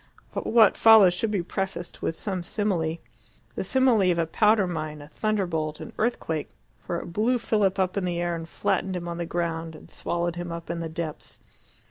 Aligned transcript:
What 0.33 0.77
follows 0.77 1.13
should 1.13 1.29
be 1.29 1.43
prefaced 1.43 2.01
with 2.01 2.15
some 2.15 2.41
simile 2.41 2.97
the 3.53 3.63
simile 3.63 4.09
of 4.11 4.17
a 4.17 4.25
powder 4.25 4.65
mine, 4.65 4.99
a 4.99 5.07
thunderbolt, 5.07 5.79
an 5.79 5.93
earthquake 5.99 6.49
for 6.79 6.97
it 6.99 7.13
blew 7.13 7.37
Philip 7.37 7.77
up 7.77 7.95
in 7.97 8.05
the 8.05 8.19
air 8.19 8.33
and 8.35 8.49
flattened 8.49 8.95
him 8.95 9.07
on 9.07 9.19
the 9.19 9.27
ground 9.27 9.75
and 9.75 9.91
swallowed 9.91 10.37
him 10.37 10.51
up 10.51 10.71
in 10.71 10.79
the 10.79 10.89
depths. 10.89 11.39